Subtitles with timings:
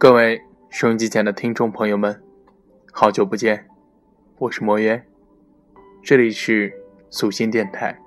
[0.00, 0.40] 各位
[0.70, 2.22] 收音机前的听众朋友们，
[2.92, 3.66] 好久不见，
[4.38, 5.04] 我是魔渊，
[6.04, 6.72] 这里是
[7.10, 7.98] 素心电台，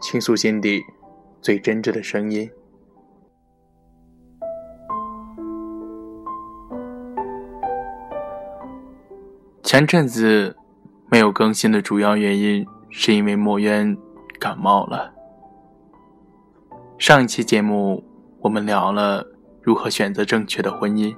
[0.00, 0.82] 倾诉心底
[1.42, 2.50] 最真挚的声音。
[9.62, 10.56] 前阵子
[11.10, 13.94] 没有更新的主要原因，是因为墨渊
[14.40, 15.12] 感冒了。
[16.96, 18.02] 上一期节目
[18.40, 19.26] 我们聊了
[19.60, 21.14] 如何选择正确的婚姻。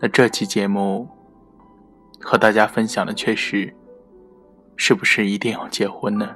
[0.00, 1.08] 那这期节目
[2.20, 3.74] 和大家分享的却是，
[4.76, 6.28] 是不是一定要结婚呢？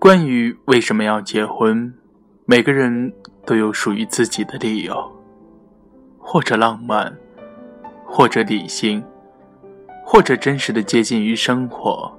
[0.00, 1.94] 关于为什么要结婚，
[2.44, 3.14] 每个人
[3.46, 5.12] 都有属于自己的理由，
[6.18, 7.16] 或者浪漫，
[8.04, 9.02] 或者理性。
[10.04, 12.12] 或者真实的接近于生活，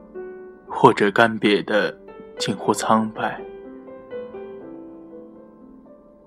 [0.67, 1.95] 或者干瘪的
[2.37, 3.39] 近乎苍白。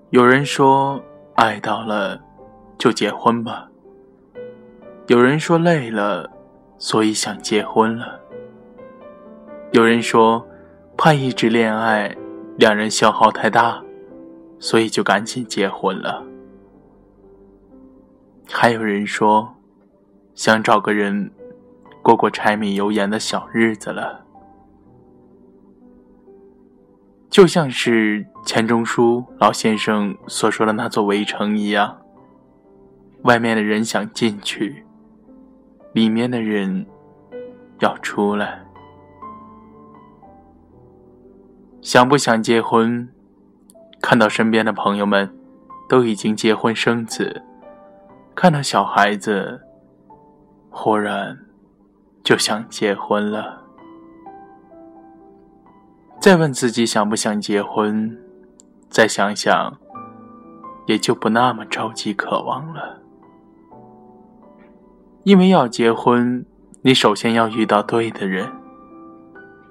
[0.09, 0.99] 有人说，
[1.35, 2.19] 爱到了
[2.79, 3.69] 就结婚吧；
[5.07, 6.27] 有人说累了，
[6.79, 8.19] 所以想结婚了；
[9.71, 10.43] 有人说，
[10.97, 12.15] 怕一直恋爱，
[12.57, 13.83] 两人消耗太大，
[14.57, 16.23] 所以就赶紧结婚了；
[18.49, 19.53] 还有人说，
[20.33, 21.29] 想找个人。
[22.09, 24.25] 过过柴米油盐的小日子了，
[27.29, 32.01] 就像是钱钟书老先生所说的那座围城一样，
[33.25, 34.83] 外面的人想进去，
[35.93, 36.83] 里面的人
[37.77, 38.65] 要出来。
[41.79, 43.07] 想不想结婚？
[44.01, 45.31] 看到身边的朋友们
[45.87, 47.43] 都已经结婚生子，
[48.33, 49.61] 看到小孩子，
[50.71, 51.45] 忽然。
[52.23, 53.63] 就想结婚了，
[56.19, 58.17] 再问自己想不想结婚，
[58.89, 59.77] 再想想，
[60.85, 62.99] 也就不那么着急渴望了。
[65.23, 66.45] 因为要结婚，
[66.81, 68.51] 你首先要遇到对的人，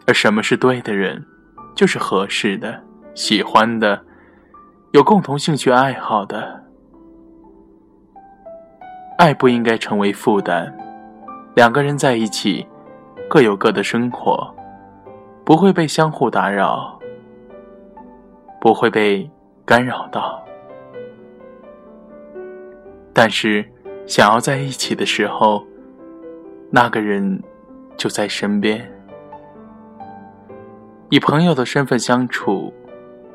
[0.07, 1.25] 而什么是对的人，
[1.75, 2.83] 就是合适的、
[3.15, 4.05] 喜欢的、
[4.93, 6.65] 有共同兴趣爱好的。
[9.19, 10.88] 爱不应该成为负担。
[11.59, 12.65] 两个人在一起，
[13.29, 14.55] 各有各的生活，
[15.45, 16.97] 不会被相互打扰，
[18.61, 19.29] 不会被
[19.65, 20.41] 干扰到。
[23.13, 23.69] 但是，
[24.07, 25.67] 想要在一起的时候，
[26.71, 27.43] 那个人
[27.97, 28.89] 就在身边。
[31.11, 32.73] 以朋友的身份相处，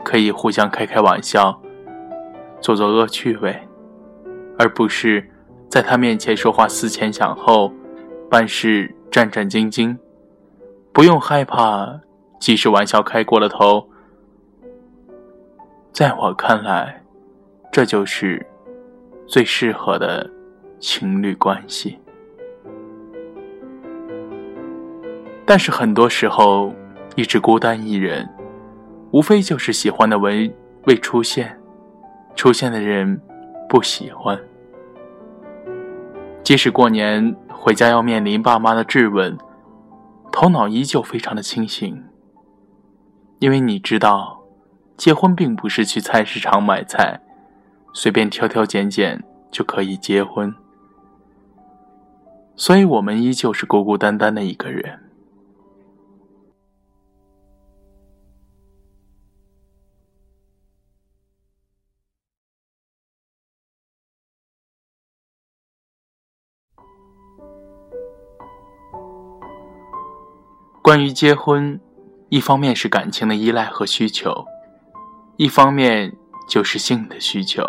[0.01, 1.61] 可以互相开开玩笑，
[2.61, 3.67] 做做恶趣味，
[4.57, 5.29] 而不是
[5.67, 7.69] 在他面前说话思前想后。
[8.33, 9.95] 办事战战兢兢，
[10.91, 12.01] 不用害怕，
[12.39, 13.87] 即使玩笑开过了头。
[15.91, 16.99] 在我看来，
[17.71, 18.43] 这就是
[19.27, 20.27] 最适合的
[20.79, 21.99] 情侣关系。
[25.45, 26.73] 但是很多时候，
[27.15, 28.27] 一直孤单一人，
[29.11, 30.51] 无非就是喜欢的人
[30.87, 31.55] 未出现，
[32.35, 33.21] 出现的人
[33.69, 34.35] 不喜欢。
[36.43, 37.35] 即使过年。
[37.55, 39.37] 回家要面临爸妈的质问，
[40.33, 42.03] 头脑依旧非常的清醒。
[43.39, 44.43] 因为你知道，
[44.97, 47.21] 结婚并不是去菜市场买菜，
[47.93, 50.53] 随便挑挑拣拣就可以结婚。
[52.57, 55.02] 所以，我们依旧是孤孤单单的一个人。
[70.83, 71.79] 关于结婚，
[72.27, 74.45] 一方面是感情的依赖和需求，
[75.37, 76.13] 一方面
[76.49, 77.65] 就是性的需求。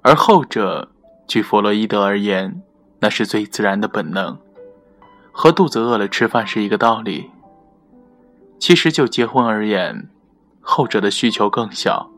[0.00, 0.88] 而后者，
[1.26, 2.62] 据弗洛伊德而言，
[3.00, 4.38] 那是最自然的本能，
[5.32, 7.28] 和肚子饿了吃饭是一个道理。
[8.60, 10.08] 其实就结婚而言，
[10.60, 12.08] 后者的需求更小，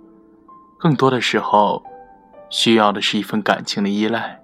[0.78, 1.82] 更多的时候，
[2.50, 4.42] 需要的是一份感情的依赖。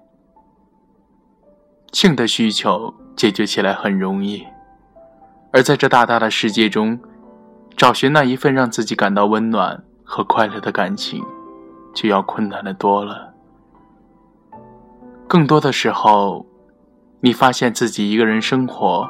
[1.91, 4.43] 性的需求解决起来很容易。
[5.55, 6.99] 而在这大大的世界中，
[7.77, 11.23] 找寻那一份让自己感到温暖和快乐的感情，
[11.93, 13.33] 就要困难的多了。
[15.29, 16.45] 更多的时候，
[17.21, 19.09] 你发现自己一个人生活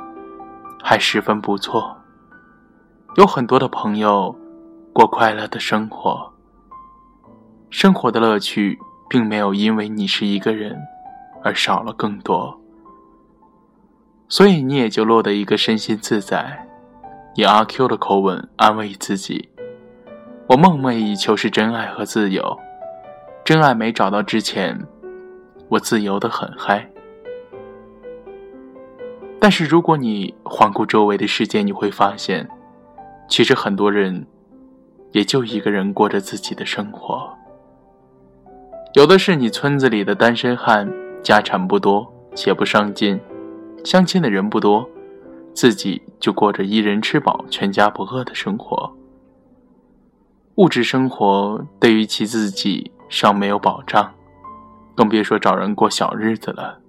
[0.83, 1.97] 还十分不错，
[3.15, 4.37] 有很多的朋友，
[4.93, 6.31] 过快乐的生活。
[7.71, 8.77] 生活的乐趣
[9.09, 10.77] 并没有因为你是一个人
[11.43, 12.61] 而少了更多，
[14.27, 16.67] 所以你也就落得一个身心自在，
[17.35, 19.49] 以阿 Q 的口吻安慰自己
[20.49, 22.57] ：“我梦寐以求是真爱和自由，
[23.43, 24.79] 真爱没找到之前，
[25.69, 26.89] 我自由的很嗨。”
[29.39, 32.49] 但是如果你环顾周围的世界，你会发现，
[33.27, 34.25] 其实很多人
[35.11, 37.31] 也就一个人过着自己的生活。
[38.93, 40.91] 有的是你村子里的单身汉，
[41.21, 43.19] 家产不多，且不上进。
[43.85, 44.89] 相亲的人不多，
[45.53, 48.91] 自己就过着一人吃饱全家不饿的生活。
[50.55, 54.11] 物质生活对于其自己尚没有保障，
[54.95, 56.79] 更别说找人过小日子了。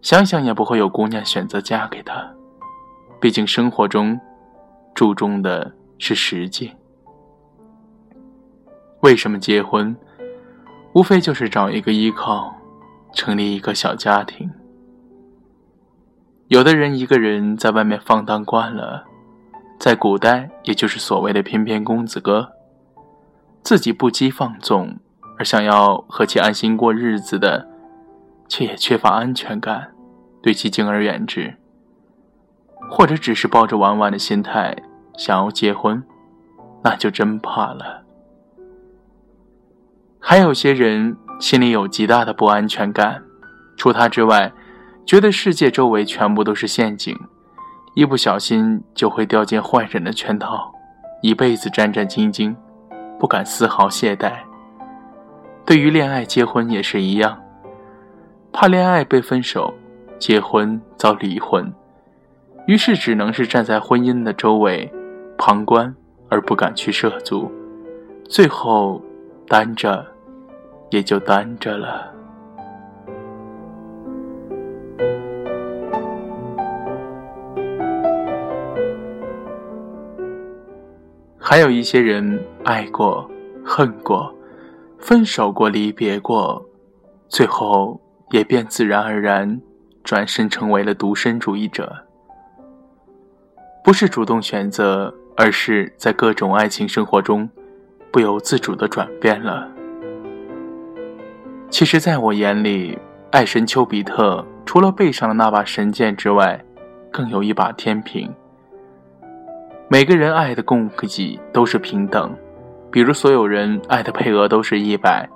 [0.00, 2.32] 想想也不会有姑娘选择嫁给他，
[3.20, 4.18] 毕竟生活中
[4.94, 6.70] 注重的是实际。
[9.00, 9.96] 为什么结婚？
[10.92, 12.54] 无非就是找一个依靠，
[13.12, 14.48] 成立一个小家庭。
[16.48, 19.04] 有的人一个人在外面放荡惯了，
[19.78, 22.52] 在古代也就是所谓的翩翩公子哥，
[23.62, 24.96] 自己不羁放纵，
[25.36, 27.68] 而想要和其安心过日子的，
[28.48, 29.92] 却也缺乏安全感，
[30.40, 31.54] 对其敬而远之，
[32.90, 34.74] 或者只是抱着玩玩的心态
[35.18, 36.02] 想要结婚，
[36.82, 38.04] 那就真怕了。
[40.18, 43.22] 还有些人心里有极大的不安全感，
[43.76, 44.50] 除他之外。
[45.08, 47.18] 觉得世界周围全部都是陷阱，
[47.94, 50.70] 一不小心就会掉进坏人的圈套，
[51.22, 52.54] 一辈子战战兢兢，
[53.18, 54.34] 不敢丝毫懈怠。
[55.64, 57.42] 对于恋爱、结婚也是一样，
[58.52, 59.72] 怕恋爱被分手，
[60.18, 61.72] 结婚遭离婚，
[62.66, 64.92] 于是只能是站在婚姻的周围
[65.38, 65.96] 旁观，
[66.28, 67.50] 而不敢去涉足，
[68.28, 69.00] 最后
[69.46, 70.06] 单着，
[70.90, 72.12] 也就单着了。
[81.50, 83.26] 还有一些人爱过、
[83.64, 84.30] 恨过、
[84.98, 86.62] 分手过、离别过，
[87.26, 87.98] 最后
[88.32, 89.58] 也便自然而然
[90.04, 92.04] 转身成为了独身主义者。
[93.82, 97.48] 不是主动选择，而是在各种爱情生活中
[98.12, 99.66] 不由自主的转变了。
[101.70, 102.98] 其实，在我眼里，
[103.30, 106.62] 爱神丘比特除了背上的那把神剑之外，
[107.10, 108.30] 更有一把天平。
[109.90, 112.36] 每个人爱的供给都是平等，
[112.92, 115.26] 比如所有人爱的配额都是一百，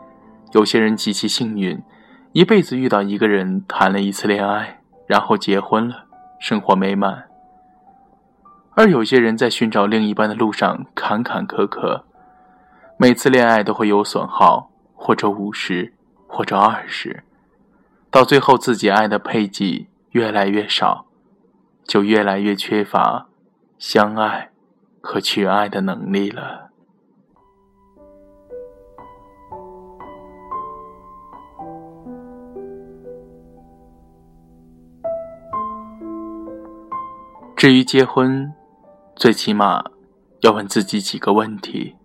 [0.53, 1.83] 有些人极其幸运，
[2.33, 6.05] 一辈子遇到一个人谈了一次恋爱，然后结婚了，
[6.39, 7.15] 生活美满；
[8.75, 12.03] 而有些人在寻找另一半的路上坎坎坷坷，
[12.99, 15.95] 每次恋爱都会有损耗，或者五十，
[16.27, 17.25] 或者二十，
[18.11, 21.07] 到最后自己爱的配给越来越少，
[21.85, 23.29] 就越来越缺乏。
[23.83, 24.53] 相爱
[25.01, 26.71] 和去爱的能力了。
[37.57, 38.55] 至于结婚，
[39.17, 39.83] 最起码
[40.43, 41.97] 要问自己几个问题：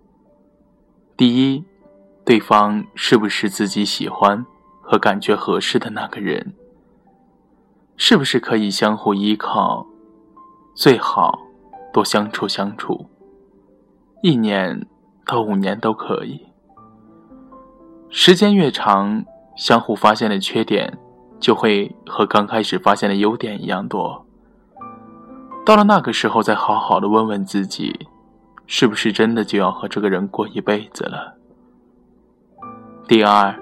[1.16, 1.64] 第一，
[2.26, 4.44] 对方是不是自己喜欢
[4.82, 6.56] 和感觉合适的那个人？
[7.96, 9.86] 是不是可以相互依靠？
[10.74, 11.47] 最好。
[11.94, 13.10] 多相处相处，
[14.22, 14.86] 一年
[15.26, 16.48] 到五年都可以。
[18.10, 19.26] 时间越长，
[19.56, 20.98] 相互发现的缺点
[21.40, 24.26] 就会和刚开始发现的优点一样多。
[25.66, 28.08] 到了那个时候，再好好的问问自己，
[28.66, 31.36] 是不是真的就要和这个人过一辈子了？
[33.08, 33.60] 第二，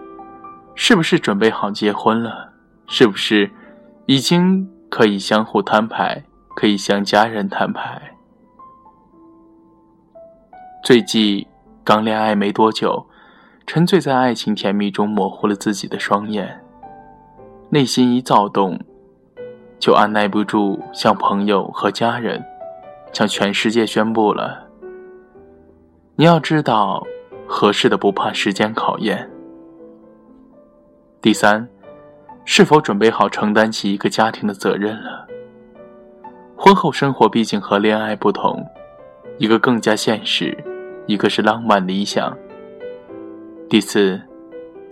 [0.75, 2.53] 是不是准备好结婚了？
[2.87, 3.51] 是不是
[4.05, 6.23] 已经可以相互摊牌，
[6.55, 8.14] 可以向家人摊牌？
[10.85, 11.43] 最近
[11.83, 13.03] 刚恋爱没多久，
[13.65, 16.63] 沉醉在爱情甜蜜中，模糊了自己的双眼，
[17.71, 18.79] 内心一躁动，
[19.79, 22.45] 就按耐不住向朋友和家人，
[23.11, 24.67] 向全世界宣布了。
[26.17, 27.03] 你要知道，
[27.47, 29.27] 合适的不怕时间考验。
[31.19, 31.67] 第三，
[32.45, 35.25] 是否准备好承担起一个家庭的责任了？
[36.55, 38.63] 婚后生活毕竟和恋爱不同，
[39.39, 40.55] 一个更加现实。
[41.07, 42.35] 一个是浪漫理想。
[43.69, 44.21] 第四，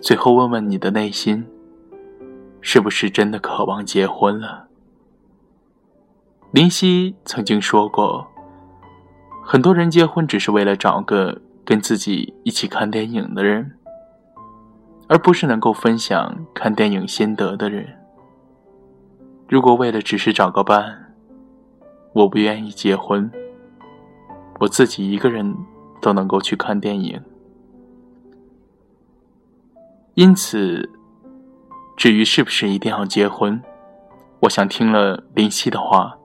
[0.02, 1.46] 最后问问你的内心，
[2.62, 4.68] 是不是真的渴望结婚了？
[6.52, 8.28] 林夕曾经说过，
[9.44, 13.72] 很多人结婚只是为了找个跟自己一起看电影的人，
[15.08, 17.88] 而不是能够分享看电影心得的人。
[19.50, 21.16] 如果为了只是找个伴，
[22.14, 23.32] 我不愿意结婚，
[24.60, 25.56] 我自己一个人
[26.04, 27.20] 都能够去看电影。
[30.16, 30.90] 因此，
[31.96, 33.60] 至于是不是一定要结婚，
[34.42, 36.18] 我想听了林夕的话，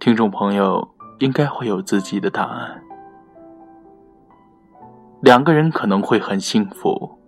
[0.00, 0.88] 听众朋友
[1.20, 2.82] 应该会有自己的答案。
[5.20, 7.18] 两个人可能会很幸福，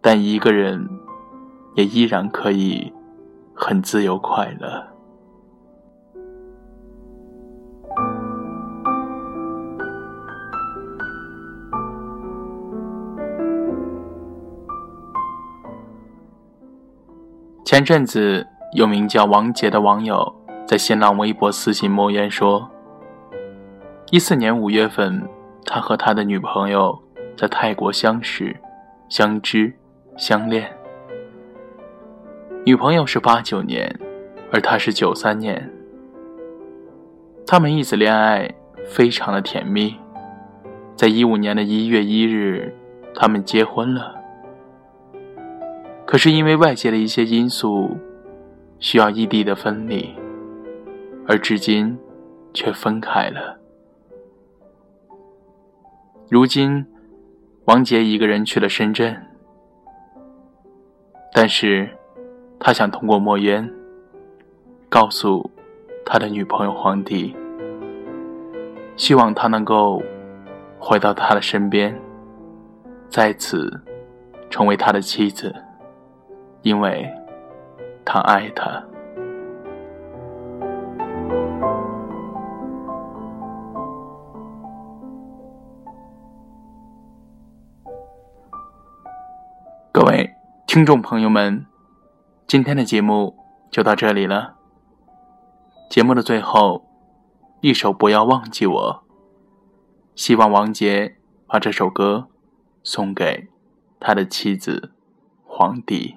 [0.00, 0.88] 但一个人
[1.74, 2.92] 也依然可以。
[3.58, 4.86] 很自由快乐。
[17.66, 20.32] 前阵子，有名叫王杰的网友
[20.64, 22.70] 在新浪微博私信莫言说
[24.12, 25.20] ：“一四年五月份，
[25.64, 26.96] 他和他的女朋友
[27.36, 28.56] 在泰国相识、
[29.08, 29.74] 相知、
[30.16, 30.70] 相恋。”
[32.64, 33.92] 女朋友是八九年，
[34.52, 35.68] 而他是九三年。
[37.44, 38.48] 他们一直恋爱
[38.86, 39.96] 非常的甜蜜，
[40.94, 42.72] 在一五年的一月一日，
[43.12, 44.14] 他们结婚了。
[46.06, 47.96] 可是因为外界的一些因素，
[48.78, 50.14] 需要异地的分离，
[51.26, 51.98] 而至今
[52.54, 53.58] 却分开了。
[56.30, 56.86] 如今，
[57.66, 59.20] 王杰一个人去了深圳，
[61.34, 61.90] 但是。
[62.58, 63.70] 他想通过墨渊
[64.88, 65.48] 告诉
[66.06, 67.36] 他的女朋友皇帝，
[68.96, 70.02] 希望他能够
[70.78, 71.94] 回到他的身边，
[73.10, 73.70] 再次
[74.48, 75.54] 成为他的妻子，
[76.66, 77.08] 因为
[78.04, 78.84] 他爱他。
[89.92, 90.34] 各位
[90.66, 91.64] 听众朋友们。
[92.48, 93.36] 今天的节目
[93.70, 94.56] 就到这里了。
[95.88, 96.84] 节目的最后，
[97.60, 99.04] 一首《不要忘记我》，
[100.16, 102.26] 希望王杰把这首歌
[102.82, 103.50] 送给
[104.00, 104.90] 他的妻子
[105.44, 106.16] 黄迪。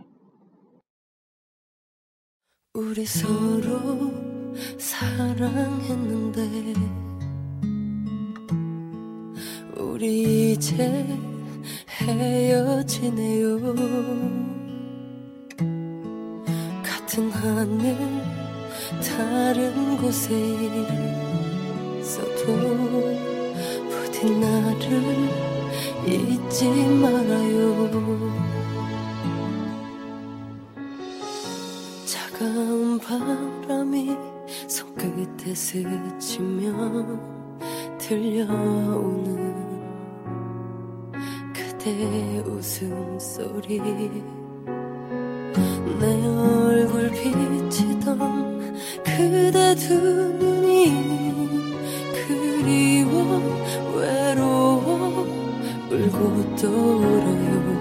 [2.75, 4.13] 우리 서로
[4.77, 6.39] 사랑했는데
[9.75, 11.03] 우리 이제
[11.89, 13.57] 헤어지네요.
[16.83, 17.97] 같은 하늘
[19.17, 20.31] 다른 곳에
[21.99, 22.55] 있어도
[23.89, 25.27] 부디 나를
[26.05, 26.69] 잊지
[27.01, 28.68] 말아요.
[32.39, 34.15] 차가운 바람이
[34.65, 36.72] 손끝에 스치며
[37.98, 39.53] 들려오는
[41.53, 43.81] 그대 웃음소리.
[46.00, 49.93] 내 얼굴 비치던 그대 두
[50.39, 50.93] 눈이
[52.13, 53.41] 그리워
[53.98, 55.27] 외로워
[55.91, 57.78] 울고 또 울어요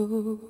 [0.00, 0.47] Oh.